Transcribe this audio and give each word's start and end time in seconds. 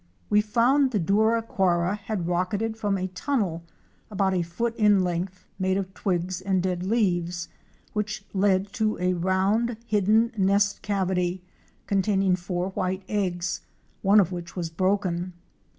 We 0.31 0.41
found 0.41 0.89
the 0.89 0.99
Douraquara® 0.99 1.95
had 1.95 2.25
rocketted 2.27 2.75
from 2.75 2.97
a 2.97 3.09
tunnel 3.09 3.63
about 4.09 4.33
a 4.33 4.41
foot 4.41 4.75
in 4.75 5.03
length, 5.03 5.45
made 5.59 5.77
of 5.77 5.93
twigs 5.93 6.41
and 6.41 6.63
dead 6.63 6.81
leaves, 6.83 7.49
which 7.93 8.25
led 8.33 8.73
to 8.73 8.97
a 8.97 9.13
round 9.13 9.77
hidden 9.85 10.31
nest 10.35 10.81
cavity 10.81 11.43
containing 11.85 12.35
four 12.35 12.69
white 12.71 13.03
eggs, 13.07 13.61
one 14.01 14.19
of 14.19 14.31
which 14.31 14.55
was 14.55 14.71
broken. 14.71 15.33